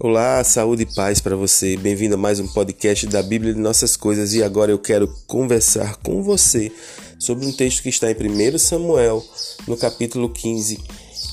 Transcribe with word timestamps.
Olá, 0.00 0.44
saúde 0.44 0.84
e 0.84 0.94
paz 0.94 1.20
para 1.20 1.34
você. 1.34 1.76
Bem-vindo 1.76 2.14
a 2.14 2.16
mais 2.16 2.38
um 2.38 2.46
podcast 2.46 3.04
da 3.08 3.20
Bíblia 3.20 3.52
de 3.52 3.58
Nossas 3.58 3.96
Coisas 3.96 4.32
e 4.32 4.44
agora 4.44 4.70
eu 4.70 4.78
quero 4.78 5.12
conversar 5.26 5.96
com 5.96 6.22
você 6.22 6.70
sobre 7.18 7.44
um 7.44 7.50
texto 7.50 7.82
que 7.82 7.88
está 7.88 8.08
em 8.08 8.14
1 8.14 8.58
Samuel, 8.58 9.20
no 9.66 9.76
capítulo 9.76 10.28
15, 10.28 10.78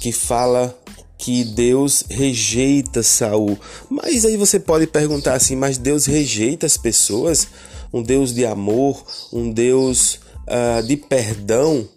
que 0.01 0.11
fala 0.11 0.75
que 1.15 1.43
Deus 1.43 2.05
rejeita 2.09 3.03
Saul. 3.03 3.55
Mas 3.87 4.25
aí 4.25 4.35
você 4.35 4.59
pode 4.59 4.87
perguntar 4.87 5.35
assim, 5.35 5.55
mas 5.55 5.77
Deus 5.77 6.07
rejeita 6.07 6.65
as 6.65 6.75
pessoas? 6.75 7.47
Um 7.93 8.01
Deus 8.01 8.33
de 8.33 8.47
amor, 8.47 9.05
um 9.31 9.51
Deus 9.51 10.15
uh, 10.47 10.81
de 10.81 10.97
perdão? 10.97 11.87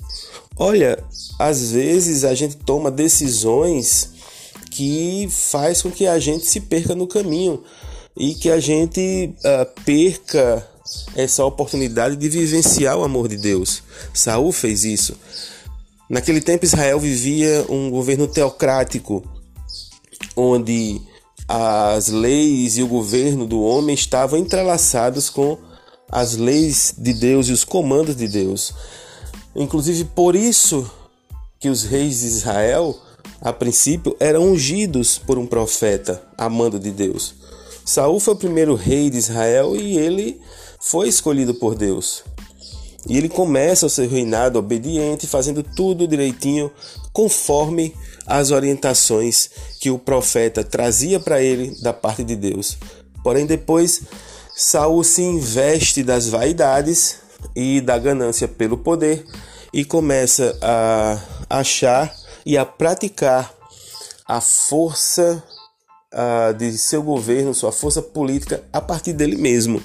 Olha, 0.54 1.02
às 1.38 1.70
vezes 1.70 2.24
a 2.24 2.34
gente 2.34 2.58
toma 2.58 2.90
decisões 2.90 4.17
que 4.78 5.28
faz 5.28 5.82
com 5.82 5.90
que 5.90 6.06
a 6.06 6.20
gente 6.20 6.46
se 6.46 6.60
perca 6.60 6.94
no 6.94 7.08
caminho 7.08 7.64
e 8.16 8.32
que 8.32 8.48
a 8.48 8.60
gente 8.60 9.34
uh, 9.38 9.82
perca 9.84 10.64
essa 11.16 11.44
oportunidade 11.44 12.14
de 12.14 12.28
vivenciar 12.28 12.96
o 12.96 13.02
amor 13.02 13.26
de 13.26 13.38
Deus. 13.38 13.82
Saul 14.14 14.52
fez 14.52 14.84
isso. 14.84 15.16
Naquele 16.08 16.40
tempo 16.40 16.64
Israel 16.64 17.00
vivia 17.00 17.66
um 17.68 17.90
governo 17.90 18.28
teocrático, 18.28 19.24
onde 20.36 21.02
as 21.48 22.06
leis 22.06 22.78
e 22.78 22.82
o 22.84 22.86
governo 22.86 23.48
do 23.48 23.60
homem 23.60 23.96
estavam 23.96 24.38
entrelaçados 24.38 25.28
com 25.28 25.58
as 26.08 26.36
leis 26.36 26.94
de 26.96 27.14
Deus 27.14 27.48
e 27.48 27.52
os 27.52 27.64
comandos 27.64 28.14
de 28.14 28.28
Deus. 28.28 28.72
Inclusive 29.56 30.04
por 30.04 30.36
isso 30.36 30.88
que 31.58 31.68
os 31.68 31.82
reis 31.82 32.20
de 32.20 32.26
Israel 32.26 33.07
a 33.40 33.52
princípio, 33.52 34.16
eram 34.18 34.42
ungidos 34.50 35.18
por 35.18 35.38
um 35.38 35.46
profeta, 35.46 36.22
amando 36.36 36.78
de 36.78 36.90
Deus. 36.90 37.34
Saul 37.84 38.20
foi 38.20 38.34
o 38.34 38.38
primeiro 38.38 38.74
rei 38.74 39.08
de 39.08 39.16
Israel 39.16 39.74
e 39.76 39.96
ele 39.96 40.40
foi 40.80 41.08
escolhido 41.08 41.54
por 41.54 41.74
Deus. 41.74 42.22
E 43.08 43.16
ele 43.16 43.28
começa 43.28 43.86
o 43.86 43.90
seu 43.90 44.08
reinado 44.08 44.58
obediente, 44.58 45.26
fazendo 45.26 45.62
tudo 45.62 46.06
direitinho, 46.06 46.70
conforme 47.12 47.94
as 48.26 48.50
orientações 48.50 49.48
que 49.80 49.90
o 49.90 49.98
profeta 49.98 50.62
trazia 50.62 51.18
para 51.18 51.40
ele 51.40 51.74
da 51.80 51.92
parte 51.92 52.22
de 52.22 52.36
Deus. 52.36 52.76
Porém, 53.22 53.46
depois 53.46 54.02
Saul 54.54 55.02
se 55.04 55.22
investe 55.22 56.02
das 56.02 56.28
vaidades 56.28 57.16
e 57.54 57.80
da 57.80 57.96
ganância 57.96 58.46
pelo 58.46 58.76
poder 58.76 59.24
e 59.72 59.84
começa 59.84 60.58
a 60.60 61.18
achar 61.48 62.14
e 62.48 62.56
a 62.56 62.64
praticar 62.64 63.54
a 64.26 64.40
força 64.40 65.44
uh, 66.14 66.54
de 66.54 66.78
seu 66.78 67.02
governo, 67.02 67.52
sua 67.52 67.70
força 67.70 68.00
política 68.00 68.64
a 68.72 68.80
partir 68.80 69.12
dele 69.12 69.36
mesmo. 69.36 69.82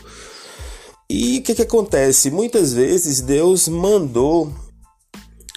E 1.09 1.39
o 1.39 1.43
que, 1.43 1.55
que 1.55 1.61
acontece? 1.61 2.31
Muitas 2.31 2.73
vezes 2.73 3.19
Deus 3.19 3.67
mandou 3.67 4.49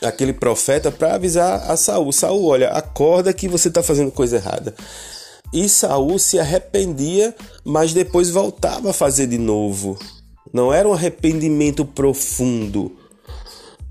aquele 0.03 0.33
profeta 0.33 0.91
para 0.91 1.15
avisar 1.15 1.71
a 1.71 1.77
Saul: 1.77 2.11
Saul, 2.11 2.45
olha, 2.45 2.71
acorda 2.71 3.33
que 3.33 3.47
você 3.47 3.69
está 3.69 3.85
fazendo 3.85 4.11
coisa 4.11 4.39
errada. 4.39 4.75
E 5.53 5.69
Saul 5.69 6.19
se 6.19 6.41
arrependia, 6.41 7.33
mas 7.65 7.93
depois 7.93 8.31
voltava 8.31 8.91
a 8.91 8.93
fazer 8.93 9.29
de 9.29 9.39
novo. 9.39 9.97
Não 10.53 10.73
era 10.73 10.89
um 10.89 10.93
arrependimento 10.93 11.85
profundo. 11.85 12.97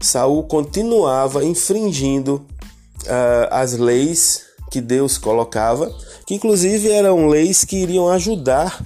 Saul 0.01 0.43
continuava 0.43 1.45
infringindo 1.45 2.45
uh, 3.05 3.47
as 3.51 3.73
leis 3.73 4.43
que 4.71 4.81
Deus 4.81 5.17
colocava, 5.17 5.91
que 6.25 6.35
inclusive 6.35 6.89
eram 6.89 7.27
leis 7.27 7.63
que 7.63 7.77
iriam 7.77 8.09
ajudar 8.09 8.83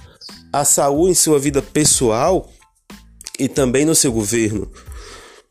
a 0.52 0.64
Saul 0.64 1.08
em 1.08 1.14
sua 1.14 1.38
vida 1.38 1.62
pessoal 1.62 2.48
e 3.38 3.48
também 3.48 3.84
no 3.84 3.94
seu 3.94 4.12
governo. 4.12 4.70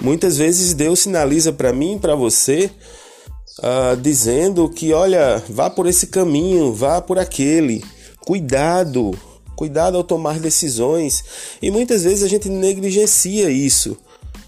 Muitas 0.01 0.37
vezes 0.37 0.73
Deus 0.73 0.99
sinaliza 0.99 1.51
para 1.51 1.73
mim 1.73 1.95
e 1.95 1.99
para 1.99 2.15
você, 2.15 2.71
uh, 3.59 3.97
dizendo 3.97 4.69
que, 4.69 4.93
olha, 4.93 5.43
vá 5.49 5.69
por 5.69 5.87
esse 5.87 6.07
caminho, 6.07 6.73
vá 6.73 7.01
por 7.01 7.19
aquele, 7.19 7.83
cuidado, 8.25 9.11
cuidado 9.55 9.97
ao 9.97 10.03
tomar 10.03 10.39
decisões. 10.39 11.23
E 11.61 11.69
muitas 11.69 12.03
vezes 12.03 12.23
a 12.23 12.29
gente 12.29 12.47
negligencia 12.47 13.49
isso, 13.49 13.97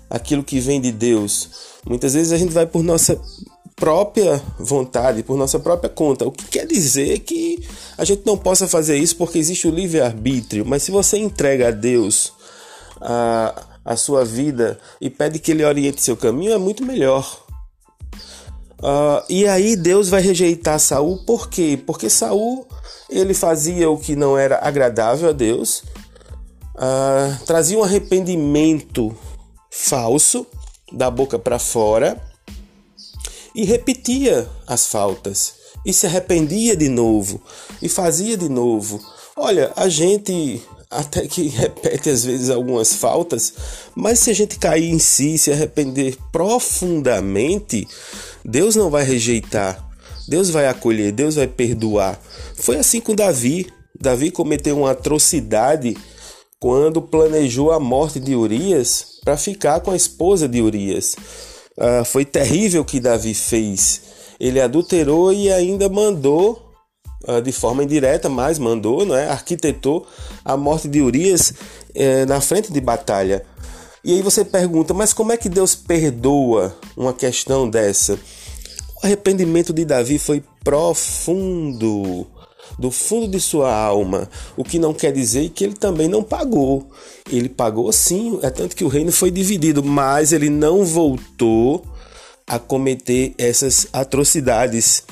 aquilo 0.10 0.44
que 0.44 0.60
vem 0.60 0.80
de 0.80 0.92
Deus. 0.92 1.50
Muitas 1.86 2.14
vezes 2.14 2.32
a 2.32 2.38
gente 2.38 2.54
vai 2.54 2.66
por 2.66 2.84
nossa 2.84 3.20
própria 3.82 4.40
vontade, 4.60 5.24
por 5.24 5.36
nossa 5.36 5.60
própria 5.60 5.90
conta. 5.90 6.24
O 6.24 6.32
que 6.32 6.46
quer 6.46 6.68
dizer 6.68 7.18
que 7.22 7.68
a 7.98 8.06
gente 8.06 8.22
não 8.28 8.38
possa 8.38 8.68
fazer 8.68 8.96
isso 8.96 9.16
porque 9.16 9.40
existe 9.40 9.68
o 9.68 9.72
livre-arbítrio. 9.72 10.64
Mas 10.64 10.84
se 10.84 10.92
você 10.92 11.18
entrega 11.18 11.70
a 11.70 11.72
Deus 11.72 12.32
a, 13.02 13.66
a 13.84 13.96
sua 13.96 14.24
vida 14.24 14.80
e 15.02 15.10
pede 15.10 15.40
que 15.40 15.50
Ele 15.50 15.66
oriente 15.66 16.00
seu 16.00 16.16
caminho, 16.16 16.54
é 16.54 16.60
muito 16.60 16.86
melhor. 16.86 17.44
Uh, 18.78 19.26
e 19.28 19.48
aí 19.48 19.76
Deus 19.76 20.10
vai 20.10 20.22
rejeitar 20.22 20.80
Saul, 20.80 21.26
por 21.26 21.50
quê? 21.50 21.80
Porque 21.84 22.08
Saul 22.08 22.68
ele 23.10 23.34
fazia 23.34 23.90
o 23.90 23.98
que 23.98 24.16
não 24.16 24.38
era 24.38 24.60
agradável 24.62 25.30
a 25.30 25.32
Deus, 25.32 25.84
uh, 26.76 27.46
trazia 27.48 27.80
um 27.80 27.84
arrependimento 27.84 29.16
falso 29.72 30.46
da 30.92 31.10
boca 31.10 31.40
para 31.40 31.58
fora 31.58 32.31
e 33.56 33.64
repetia 33.64 34.50
as 34.68 34.88
faltas 34.88 35.54
e 35.86 35.94
se 35.94 36.06
arrependia 36.06 36.76
de 36.76 36.90
novo 36.90 37.42
e 37.82 37.90
fazia 37.90 38.38
de 38.38 38.50
novo. 38.50 39.00
Olha, 39.36 39.72
a 39.76 39.90
gente 39.90 40.62
até 40.92 41.26
que 41.26 41.48
repete 41.50 42.10
às 42.10 42.26
vezes 42.26 42.50
algumas 42.50 42.94
faltas, 42.94 43.54
mas 43.96 44.20
se 44.20 44.30
a 44.30 44.34
gente 44.34 44.60
cair 44.60 44.90
em 44.90 45.00
si, 45.00 45.38
se 45.38 45.52
arrepender 45.52 46.18
profundamente, 46.32 47.88
Deus 48.44 48.76
não 48.76 48.90
vai 48.90 49.04
rejeitar, 49.04 49.90
Deus 50.28 50.50
vai 50.50 50.68
acolher, 50.68 51.12
Deus 51.12 51.36
vai 51.36 51.48
perdoar. 51.48 52.20
Foi 52.56 52.78
assim 52.78 53.00
com 53.00 53.16
Davi. 53.16 53.72
Davi 54.00 54.32
cometeu 54.32 54.78
uma 54.78 54.92
atrocidade 54.92 55.96
quando 56.60 57.02
planejou 57.02 57.72
a 57.72 57.80
morte 57.80 58.20
de 58.20 58.36
Urias 58.36 59.20
para 59.24 59.38
ficar 59.38 59.80
com 59.80 59.92
a 59.92 59.96
esposa 59.96 60.48
de 60.48 60.62
Urias. 60.62 61.16
Uh, 61.78 62.04
foi 62.06 62.26
terrível 62.26 62.82
o 62.82 62.86
que 62.86 63.00
Davi 63.00 63.34
fez. 63.34 64.02
Ele 64.40 64.60
adulterou 64.60 65.32
e 65.32 65.52
ainda 65.52 65.88
mandou, 65.88 66.74
uh, 67.28 67.42
de 67.42 67.52
forma 67.52 67.84
indireta, 67.84 68.28
mas 68.28 68.60
mandou, 68.60 69.06
não 69.06 69.16
é? 69.16 69.30
arquitetou 69.30 70.06
a 70.44 70.58
morte 70.58 70.88
de 70.88 71.02
Urias 71.02 71.52
uh, 71.52 72.26
na 72.28 72.42
frente 72.42 72.72
de 72.72 72.82
batalha. 72.82 73.46
E 74.04 74.14
aí 74.14 74.22
você 74.22 74.44
pergunta, 74.44 74.94
mas 74.94 75.14
como 75.14 75.32
é 75.32 75.38
que 75.38 75.48
Deus 75.48 75.76
perdoa 75.76 76.76
uma 76.98 77.14
questão 77.14 77.70
dessa? 77.70 78.20
O 79.02 79.06
arrependimento 79.06 79.72
de 79.72 79.86
Davi 79.86 80.18
foi 80.18 80.44
profundo 80.64 82.28
do 82.78 82.92
fundo 82.92 83.28
de 83.28 83.40
sua 83.40 83.74
alma, 83.74 84.30
o 84.56 84.64
que 84.64 84.80
não 84.80 84.94
quer 84.94 85.12
dizer 85.12 85.50
que 85.50 85.64
ele 85.64 85.74
também 85.74 86.08
não 86.08 86.24
pagou. 86.24 86.90
Ele 87.32 87.50
pagou 87.50 87.92
sim, 87.92 88.40
é 88.42 88.50
tanto 88.50 88.76
que 88.76 88.84
o 88.84 88.88
reino 88.88 89.12
foi 89.12 89.32
dividido, 89.32 89.84
mas 89.84 90.32
ele 90.32 90.50
não 90.50 90.84
voltou 90.84 91.86
a 92.48 92.60
cometer 92.60 93.34
essas 93.38 93.88
atrocidades. 93.94 95.04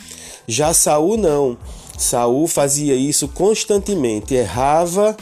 Já 0.47 0.73
Saul 0.73 1.17
não. 1.17 1.57
Saul 1.97 2.47
fazia 2.47 2.95
isso 2.95 3.27
constantemente, 3.27 4.33
errava, 4.33 5.15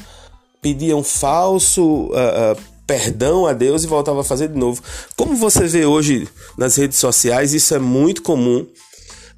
pedia 0.62 0.96
um 0.96 1.04
falso 1.04 1.84
uh, 1.84 2.54
uh, 2.54 2.62
perdão 2.86 3.46
a 3.46 3.54
Deus 3.54 3.84
e 3.84 3.88
voltava 3.88 4.22
a 4.22 4.24
fazer 4.24 4.48
de 4.48 4.58
novo. 4.58 4.82
Como 5.16 5.36
você 5.36 5.68
vê 5.68 5.86
hoje 5.86 6.28
nas 6.58 6.76
redes 6.76 6.98
sociais, 6.98 7.54
isso 7.54 7.76
é 7.76 7.80
muito 7.80 8.22
comum 8.22 8.66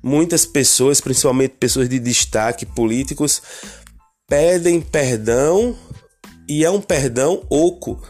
muitas 0.01 0.45
pessoas, 0.45 1.01
principalmente 1.01 1.55
pessoas 1.59 1.89
de 1.89 1.99
destaque 1.99 2.65
políticos, 2.65 3.41
pedem 4.27 4.81
perdão 4.81 5.75
e 6.47 6.63
é 6.63 6.69
um 6.69 6.81
perdão 6.81 7.43
oco 7.49 8.01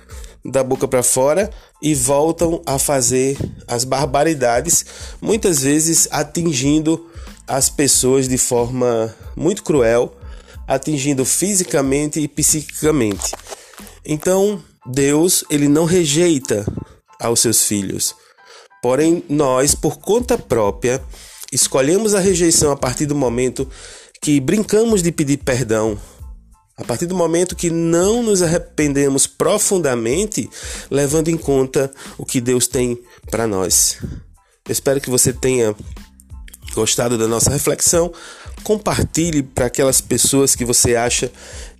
da 0.45 0.63
boca 0.63 0.87
para 0.87 1.03
fora 1.03 1.49
e 1.81 1.93
voltam 1.93 2.61
a 2.65 2.77
fazer 2.77 3.37
as 3.67 3.83
barbaridades, 3.83 4.85
muitas 5.21 5.61
vezes 5.61 6.07
atingindo 6.11 7.09
as 7.47 7.69
pessoas 7.69 8.27
de 8.27 8.37
forma 8.37 9.13
muito 9.35 9.63
cruel, 9.63 10.15
atingindo 10.67 11.25
fisicamente 11.25 12.19
e 12.19 12.27
psiquicamente. 12.27 13.33
Então, 14.05 14.61
Deus, 14.85 15.43
ele 15.49 15.67
não 15.67 15.85
rejeita 15.85 16.65
aos 17.19 17.39
seus 17.39 17.63
filhos. 17.63 18.15
Porém, 18.81 19.23
nós, 19.27 19.75
por 19.75 19.97
conta 19.97 20.37
própria, 20.37 21.01
Escolhemos 21.51 22.13
a 22.13 22.19
rejeição 22.19 22.71
a 22.71 22.77
partir 22.77 23.05
do 23.05 23.15
momento 23.15 23.67
que 24.21 24.39
brincamos 24.39 25.01
de 25.01 25.11
pedir 25.11 25.37
perdão, 25.37 25.99
a 26.77 26.83
partir 26.83 27.07
do 27.07 27.15
momento 27.15 27.55
que 27.55 27.69
não 27.69 28.21
nos 28.21 28.41
arrependemos 28.41 29.25
profundamente, 29.25 30.49
levando 30.91 31.29
em 31.29 31.37
conta 31.37 31.91
o 32.17 32.25
que 32.25 32.39
Deus 32.39 32.67
tem 32.67 33.01
para 33.31 33.47
nós. 33.47 33.97
Eu 34.67 34.71
espero 34.71 35.01
que 35.01 35.09
você 35.09 35.33
tenha 35.33 35.75
gostado 36.75 37.17
da 37.17 37.27
nossa 37.27 37.49
reflexão, 37.49 38.13
compartilhe 38.63 39.41
para 39.41 39.65
aquelas 39.65 39.99
pessoas 39.99 40.55
que 40.55 40.63
você 40.63 40.95
acha 40.95 41.31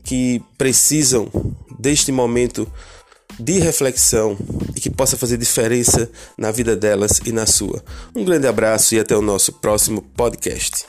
que 0.04 0.42
precisam 0.58 1.30
deste 1.80 2.12
momento 2.12 2.68
de 3.40 3.60
reflexão 3.60 4.38
e 4.76 4.82
que 4.82 4.90
possa 4.90 5.18
fazer 5.18 5.38
diferença 5.38 6.10
na 6.38 6.52
vida 6.52 6.76
delas 6.76 7.20
e 7.26 7.32
na 7.32 7.46
sua. 7.46 7.84
Um 8.16 8.24
grande 8.24 8.48
abraço 8.48 8.96
e 8.96 9.00
até 9.00 9.16
o 9.16 9.22
nosso 9.22 9.54
próximo 9.54 10.02
podcast. 10.16 10.86